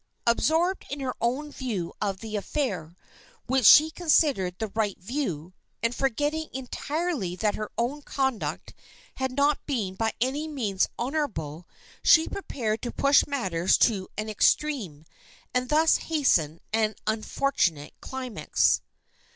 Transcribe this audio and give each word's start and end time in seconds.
Absorbed 0.25 0.83
in 0.89 0.99
her 1.01 1.13
own 1.21 1.51
view 1.51 1.93
of 2.01 2.21
the 2.21 2.35
affair, 2.35 2.95
which 3.45 3.65
she 3.67 3.91
considered 3.91 4.55
the 4.57 4.69
right 4.69 4.97
view, 4.97 5.53
and 5.83 5.93
forgetting 5.93 6.49
entirely 6.53 7.35
that 7.35 7.53
her 7.53 7.69
own 7.77 8.01
conduct 8.01 8.73
had 9.17 9.31
not 9.33 9.63
been 9.67 9.93
by 9.93 10.11
any 10.19 10.47
means 10.47 10.89
honorable, 10.97 11.67
she 12.01 12.27
prepared 12.27 12.81
to 12.81 12.89
push 12.91 13.27
matters 13.27 13.77
to 13.77 14.07
an 14.17 14.27
ex 14.27 14.55
treme, 14.55 15.05
and 15.53 15.69
thus 15.69 15.97
hasten 15.97 16.61
an 16.73 16.95
unfortunate 17.05 17.93
climax. 18.01 18.81